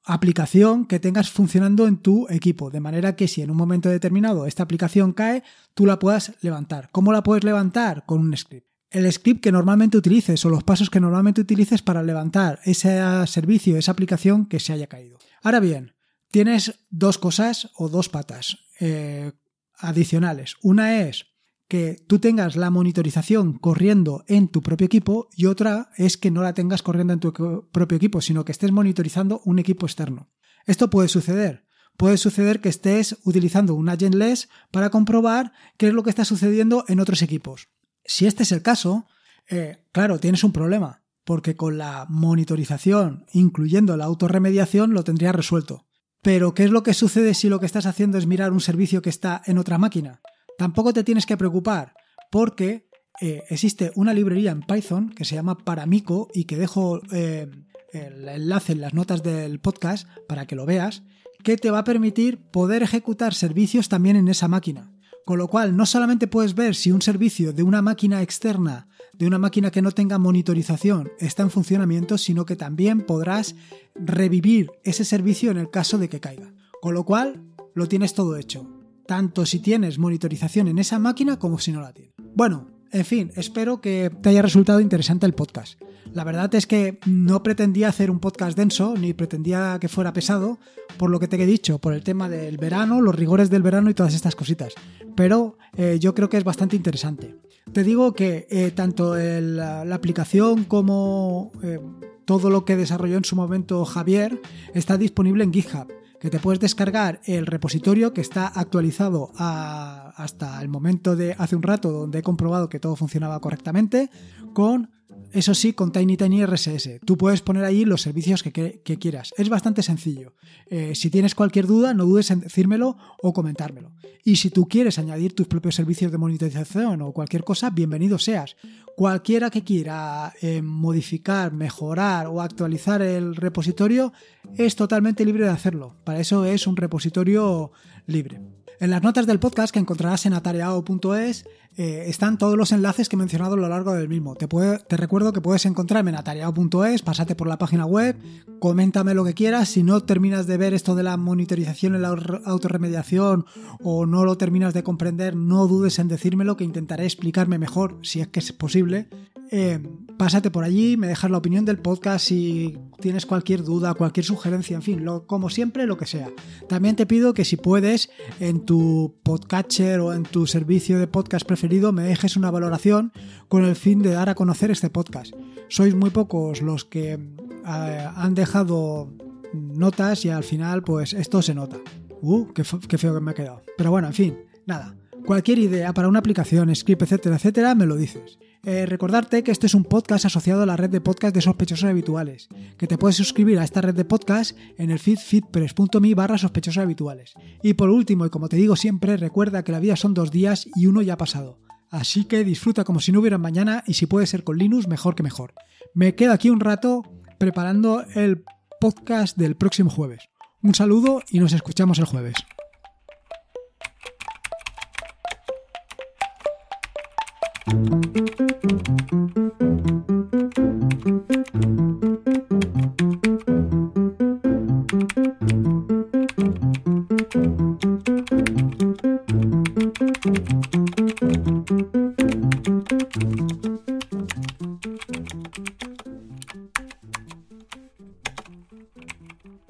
aplicación 0.07 0.85
que 0.85 0.99
tengas 0.99 1.29
funcionando 1.29 1.85
en 1.85 1.97
tu 1.97 2.27
equipo, 2.29 2.71
de 2.71 2.79
manera 2.79 3.15
que 3.15 3.27
si 3.27 3.41
en 3.41 3.51
un 3.51 3.57
momento 3.57 3.89
determinado 3.89 4.45
esta 4.45 4.63
aplicación 4.63 5.13
cae, 5.13 5.43
tú 5.73 5.85
la 5.85 5.99
puedas 5.99 6.33
levantar. 6.41 6.89
¿Cómo 6.91 7.11
la 7.11 7.23
puedes 7.23 7.43
levantar? 7.43 8.05
Con 8.05 8.21
un 8.21 8.35
script. 8.35 8.67
El 8.89 9.11
script 9.11 9.43
que 9.43 9.51
normalmente 9.51 9.97
utilices 9.97 10.43
o 10.45 10.49
los 10.49 10.63
pasos 10.63 10.89
que 10.89 11.01
normalmente 11.01 11.41
utilices 11.41 11.81
para 11.81 12.01
levantar 12.03 12.59
ese 12.63 13.01
servicio, 13.27 13.77
esa 13.77 13.91
aplicación 13.91 14.45
que 14.45 14.61
se 14.61 14.71
haya 14.71 14.87
caído. 14.87 15.19
Ahora 15.43 15.59
bien, 15.59 15.93
tienes 16.31 16.79
dos 16.89 17.17
cosas 17.17 17.69
o 17.75 17.89
dos 17.89 18.07
patas 18.07 18.59
eh, 18.79 19.33
adicionales. 19.77 20.55
Una 20.61 21.01
es 21.01 21.36
que 21.67 22.03
tú 22.07 22.19
tengas 22.19 22.55
la 22.55 22.69
monitorización 22.69 23.57
corriendo 23.57 24.23
en 24.27 24.47
tu 24.47 24.61
propio 24.61 24.85
equipo 24.85 25.27
y 25.35 25.47
otra 25.47 25.89
es 25.97 26.17
que 26.17 26.31
no 26.31 26.41
la 26.41 26.53
tengas 26.53 26.81
corriendo 26.81 27.13
en 27.13 27.19
tu 27.19 27.33
propio 27.71 27.97
equipo, 27.97 28.21
sino 28.21 28.45
que 28.45 28.51
estés 28.51 28.71
monitorizando 28.71 29.41
un 29.43 29.59
equipo 29.59 29.85
externo. 29.85 30.29
Esto 30.65 30.89
puede 30.89 31.09
suceder. 31.09 31.65
Puede 31.97 32.17
suceder 32.17 32.61
que 32.61 32.69
estés 32.69 33.17
utilizando 33.23 33.73
un 33.73 33.89
agentless 33.89 34.49
para 34.71 34.91
comprobar 34.91 35.51
qué 35.77 35.87
es 35.87 35.93
lo 35.93 36.03
que 36.03 36.11
está 36.11 36.25
sucediendo 36.25 36.85
en 36.87 36.99
otros 36.99 37.21
equipos. 37.21 37.69
Si 38.05 38.27
este 38.27 38.43
es 38.43 38.51
el 38.51 38.61
caso, 38.61 39.07
eh, 39.49 39.83
claro, 39.91 40.19
tienes 40.19 40.43
un 40.43 40.51
problema, 40.51 41.03
porque 41.23 41.55
con 41.55 41.77
la 41.77 42.05
monitorización, 42.07 43.25
incluyendo 43.33 43.97
la 43.97 44.05
autorremediación, 44.05 44.93
lo 44.93 45.03
tendrías 45.03 45.35
resuelto. 45.35 45.87
Pero, 46.21 46.53
¿qué 46.53 46.63
es 46.63 46.71
lo 46.71 46.83
que 46.83 46.93
sucede 46.93 47.33
si 47.33 47.49
lo 47.49 47.59
que 47.59 47.65
estás 47.65 47.85
haciendo 47.85 48.17
es 48.17 48.27
mirar 48.27 48.51
un 48.51 48.59
servicio 48.59 49.01
que 49.01 49.09
está 49.09 49.41
en 49.45 49.57
otra 49.57 49.77
máquina? 49.77 50.21
Tampoco 50.57 50.91
te 50.91 51.03
tienes 51.03 51.25
que 51.25 51.37
preocupar 51.37 51.93
porque 52.31 52.89
eh, 53.21 53.43
existe 53.49 53.91
una 53.95 54.13
librería 54.13 54.51
en 54.51 54.61
Python 54.61 55.09
que 55.09 55.23
se 55.23 55.35
llama 55.35 55.57
Paramico 55.57 56.27
y 56.33 56.45
que 56.45 56.57
dejo 56.57 56.99
eh, 57.11 57.49
el 57.93 58.27
enlace 58.27 58.73
en 58.73 58.81
las 58.81 58.93
notas 58.93 59.23
del 59.23 59.59
podcast 59.59 60.07
para 60.27 60.47
que 60.47 60.55
lo 60.55 60.65
veas, 60.65 61.03
que 61.43 61.57
te 61.57 61.71
va 61.71 61.79
a 61.79 61.83
permitir 61.83 62.49
poder 62.51 62.83
ejecutar 62.83 63.33
servicios 63.33 63.87
también 63.87 64.15
en 64.15 64.27
esa 64.27 64.47
máquina. 64.47 64.91
Con 65.25 65.37
lo 65.37 65.47
cual, 65.47 65.75
no 65.75 65.85
solamente 65.85 66.27
puedes 66.27 66.55
ver 66.55 66.73
si 66.73 66.91
un 66.91 67.01
servicio 67.01 67.53
de 67.53 67.61
una 67.61 67.81
máquina 67.81 68.21
externa, 68.21 68.87
de 69.13 69.27
una 69.27 69.37
máquina 69.37 69.71
que 69.71 69.81
no 69.81 69.91
tenga 69.91 70.17
monitorización, 70.17 71.11
está 71.19 71.43
en 71.43 71.51
funcionamiento, 71.51 72.17
sino 72.17 72.45
que 72.45 72.55
también 72.55 73.05
podrás 73.05 73.55
revivir 73.93 74.71
ese 74.83 75.03
servicio 75.03 75.51
en 75.51 75.57
el 75.57 75.69
caso 75.69 75.97
de 75.97 76.07
que 76.07 76.21
caiga. 76.21 76.53
Con 76.81 76.93
lo 76.93 77.03
cual, 77.03 77.43
lo 77.75 77.87
tienes 77.87 78.13
todo 78.13 78.37
hecho 78.37 78.76
tanto 79.07 79.45
si 79.45 79.59
tienes 79.59 79.97
monitorización 79.97 80.67
en 80.67 80.79
esa 80.79 80.99
máquina 80.99 81.39
como 81.39 81.57
si 81.57 81.71
no 81.71 81.81
la 81.81 81.93
tienes. 81.93 82.13
Bueno, 82.35 82.67
en 82.91 83.05
fin, 83.05 83.31
espero 83.35 83.81
que 83.81 84.11
te 84.21 84.29
haya 84.29 84.41
resultado 84.41 84.79
interesante 84.79 85.25
el 85.25 85.33
podcast. 85.33 85.81
La 86.13 86.23
verdad 86.23 86.53
es 86.55 86.67
que 86.67 86.99
no 87.05 87.43
pretendía 87.43 87.89
hacer 87.89 88.09
un 88.09 88.19
podcast 88.19 88.57
denso, 88.57 88.95
ni 88.97 89.13
pretendía 89.13 89.77
que 89.79 89.89
fuera 89.89 90.13
pesado, 90.13 90.57
por 90.97 91.09
lo 91.09 91.19
que 91.19 91.27
te 91.27 91.41
he 91.41 91.45
dicho, 91.45 91.79
por 91.79 91.93
el 91.93 92.03
tema 92.03 92.29
del 92.29 92.57
verano, 92.57 93.01
los 93.01 93.15
rigores 93.15 93.49
del 93.49 93.61
verano 93.61 93.89
y 93.89 93.93
todas 93.93 94.13
estas 94.13 94.35
cositas. 94.35 94.73
Pero 95.15 95.57
eh, 95.75 95.97
yo 95.99 96.15
creo 96.15 96.29
que 96.29 96.37
es 96.37 96.43
bastante 96.43 96.75
interesante. 96.75 97.35
Te 97.73 97.83
digo 97.83 98.13
que 98.13 98.47
eh, 98.49 98.71
tanto 98.71 99.15
la, 99.15 99.81
aplicación 99.93 100.63
como 100.63 101.51
eh, 101.61 101.79
todo 102.23 102.49
lo 102.49 102.63
que 102.63 102.77
desarrolló 102.77 103.17
en 103.17 103.25
su 103.25 103.35
momento 103.35 103.83
Javier 103.83 104.41
está 104.73 104.97
disponible 104.97 105.43
en 105.43 105.51
GitHub 105.51 105.87
que 106.19 106.29
te 106.29 106.39
puedes 106.39 106.59
descargar 106.59 107.21
el 107.25 107.45
repositorio 107.45 108.13
que 108.13 108.21
está 108.21 108.47
actualizado 108.47 109.31
hasta 109.37 110.61
el 110.61 110.69
momento 110.69 111.15
de 111.15 111.35
hace 111.37 111.55
un 111.55 111.63
rato 111.63 111.91
donde 111.91 112.19
he 112.19 112.23
comprobado 112.23 112.69
que 112.69 112.79
todo 112.79 112.95
funcionaba 112.95 113.39
correctamente 113.39 114.09
con 114.53 114.89
eso 115.33 115.53
sí, 115.53 115.73
con 115.73 115.91
Tiny 115.91 116.15
Tiny 116.17 116.45
RSS. 116.45 117.01
Tú 117.05 117.17
puedes 117.17 117.41
poner 117.41 117.63
ahí 117.63 117.85
los 117.85 118.01
servicios 118.01 118.43
que, 118.43 118.81
quieras. 118.99 119.33
Es 119.37 119.49
bastante 119.49 119.83
sencillo. 119.83 120.33
Eh, 120.67 120.95
si 120.95 121.09
tienes 121.09 121.35
cualquier 121.35 121.67
duda, 121.67 121.93
no 121.93 122.05
dudes 122.05 122.31
en 122.31 122.39
decírmelo 122.39 122.97
o 123.21 123.33
comentármelo. 123.33 123.91
Y 124.23 124.37
si 124.37 124.49
tú 124.49 124.67
quieres 124.67 124.99
añadir 124.99 125.35
tus 125.35 125.47
propios 125.47 125.75
servicios 125.75 126.11
de 126.11 126.17
monitorización 126.17 127.01
o 127.01 127.11
cualquier 127.11 127.43
cosa, 127.43 127.69
bienvenido 127.69 128.17
seas. 128.17 128.55
Cualquiera 128.95 129.49
que 129.49 129.63
quiera 129.63 130.33
eh, 130.41 130.61
modificar, 130.61 131.53
mejorar 131.53 132.27
o 132.27 132.41
actualizar 132.41 133.01
el 133.01 133.35
repositorio 133.35 134.13
es 134.55 134.75
totalmente 134.75 135.25
libre 135.25 135.45
de 135.45 135.51
hacerlo. 135.51 135.95
Para 136.03 136.19
eso 136.19 136.45
es 136.45 136.67
un 136.67 136.77
repositorio 136.77 137.71
libre. 138.05 138.41
En 138.79 138.91
las 138.91 139.01
notas 139.01 139.25
del 139.25 139.39
podcast 139.39 139.73
que 139.73 139.79
encontrarás 139.79 140.27
en 140.27 140.33
atareado.es 140.33 141.45
eh, 141.77 142.03
están 142.07 142.37
todos 142.37 142.55
los 142.55 142.71
enlaces 142.71 143.09
que 143.09 143.15
he 143.15 143.19
mencionado 143.19 143.55
a 143.55 143.57
lo 143.57 143.67
largo 143.67 143.93
del 143.93 144.07
mismo. 144.07 144.35
Te, 144.35 144.47
te 144.47 144.97
recuerdo 144.97 145.33
que 145.33 145.41
puedes 145.41 145.65
encontrarme 145.65 146.11
en 146.11 146.17
atareado.es, 146.17 147.01
pásate 147.01 147.33
por 147.33 147.47
la 147.47 147.57
página 147.57 147.87
web, 147.87 148.15
coméntame 148.59 149.15
lo 149.15 149.25
que 149.25 149.33
quieras. 149.33 149.69
Si 149.69 149.81
no 149.81 150.01
terminas 150.01 150.45
de 150.45 150.57
ver 150.57 150.75
esto 150.75 150.93
de 150.93 151.01
la 151.01 151.17
monitorización 151.17 151.95
y 151.95 151.99
la 151.99 152.09
autorremediación 152.45 153.45
o 153.83 154.05
no 154.05 154.25
lo 154.25 154.37
terminas 154.37 154.75
de 154.75 154.83
comprender, 154.83 155.35
no 155.35 155.65
dudes 155.65 155.97
en 155.97 156.07
decírmelo 156.07 156.55
que 156.55 156.63
intentaré 156.63 157.05
explicarme 157.05 157.57
mejor 157.57 157.97
si 158.03 158.21
es 158.21 158.27
que 158.27 158.39
es 158.39 158.53
posible. 158.53 159.09
Eh, 159.49 159.81
pásate 160.17 160.51
por 160.51 160.63
allí, 160.63 160.97
me 160.97 161.07
dejas 161.07 161.31
la 161.31 161.37
opinión 161.37 161.63
del 161.65 161.77
podcast 161.77 162.27
si 162.27 162.77
tienes 162.99 163.25
cualquier 163.25 163.63
duda, 163.63 163.93
cualquier 163.93 164.25
sugerencia, 164.25 164.75
en 164.75 164.81
fin, 164.81 165.05
lo, 165.05 165.25
como 165.27 165.49
siempre, 165.49 165.85
lo 165.85 165.97
que 165.97 166.05
sea. 166.05 166.29
También 166.67 166.95
te 166.95 167.05
pido 167.05 167.33
que 167.33 167.45
si 167.45 167.55
puedes, 167.55 168.09
en 168.39 168.65
tu 168.65 169.15
podcatcher 169.23 169.99
o 169.99 170.13
en 170.13 170.23
tu 170.23 170.47
servicio 170.47 170.99
de 170.99 171.07
podcast 171.07 171.45
preferido, 171.45 171.91
me 171.91 172.03
dejes 172.03 172.35
una 172.35 172.51
valoración 172.51 173.13
con 173.47 173.63
el 173.63 173.75
fin 173.75 174.01
de 174.01 174.11
dar 174.11 174.29
a 174.29 174.35
conocer 174.35 174.71
este 174.71 174.89
podcast. 174.89 175.33
Sois 175.69 175.95
muy 175.95 176.09
pocos 176.09 176.61
los 176.61 176.83
que 176.85 177.13
eh, 177.13 178.07
han 178.15 178.35
dejado 178.35 179.13
notas 179.53 180.25
y 180.25 180.29
al 180.29 180.43
final, 180.43 180.83
pues 180.83 181.13
esto 181.13 181.41
se 181.41 181.53
nota. 181.53 181.77
Uh, 182.21 182.47
qué, 182.53 182.63
qué 182.87 182.97
feo 182.97 183.13
que 183.13 183.21
me 183.21 183.31
ha 183.31 183.35
quedado. 183.35 183.63
Pero 183.77 183.91
bueno, 183.91 184.07
en 184.07 184.13
fin, 184.13 184.37
nada. 184.65 184.95
Cualquier 185.25 185.59
idea 185.59 185.93
para 185.93 186.07
una 186.07 186.19
aplicación, 186.19 186.73
script, 186.75 187.01
etcétera, 187.01 187.35
etcétera, 187.35 187.75
me 187.75 187.85
lo 187.85 187.95
dices. 187.95 188.39
Eh, 188.63 188.85
recordarte 188.85 189.43
que 189.43 189.51
este 189.51 189.67
es 189.67 189.73
un 189.73 189.83
podcast 189.83 190.25
asociado 190.25 190.63
a 190.63 190.65
la 190.65 190.75
red 190.75 190.89
de 190.89 191.01
podcast 191.01 191.33
de 191.33 191.41
sospechosos 191.41 191.89
habituales, 191.89 192.49
que 192.77 192.87
te 192.87 192.97
puedes 192.97 193.15
suscribir 193.15 193.59
a 193.59 193.63
esta 193.63 193.81
red 193.81 193.95
de 193.95 194.05
podcast 194.05 194.57
en 194.77 194.91
el 194.91 194.99
feed 194.99 195.19
feedpress.me 195.19 196.15
barra 196.15 196.37
sospechosos 196.37 196.83
habituales. 196.83 197.33
Y 197.63 197.73
por 197.73 197.89
último, 197.89 198.25
y 198.25 198.29
como 198.29 198.49
te 198.49 198.57
digo 198.57 198.75
siempre, 198.75 199.17
recuerda 199.17 199.63
que 199.63 199.71
la 199.71 199.79
vida 199.79 199.95
son 199.95 200.13
dos 200.13 200.31
días 200.31 200.67
y 200.75 200.87
uno 200.87 201.01
ya 201.01 201.13
ha 201.13 201.17
pasado. 201.17 201.59
Así 201.89 202.25
que 202.25 202.43
disfruta 202.43 202.83
como 202.83 202.99
si 202.99 203.11
no 203.11 203.19
hubiera 203.19 203.37
mañana 203.37 203.83
y 203.87 203.93
si 203.93 204.05
puede 204.05 204.27
ser 204.27 204.43
con 204.43 204.57
Linux, 204.57 204.87
mejor 204.87 205.15
que 205.15 205.23
mejor. 205.23 205.53
Me 205.93 206.15
quedo 206.15 206.33
aquí 206.33 206.49
un 206.49 206.59
rato 206.59 207.03
preparando 207.37 208.03
el 208.15 208.43
podcast 208.79 209.37
del 209.37 209.55
próximo 209.55 209.89
jueves. 209.89 210.29
Un 210.61 210.75
saludo 210.75 211.21
y 211.29 211.39
nos 211.39 211.53
escuchamos 211.53 211.99
el 211.99 212.05
jueves. 212.05 212.35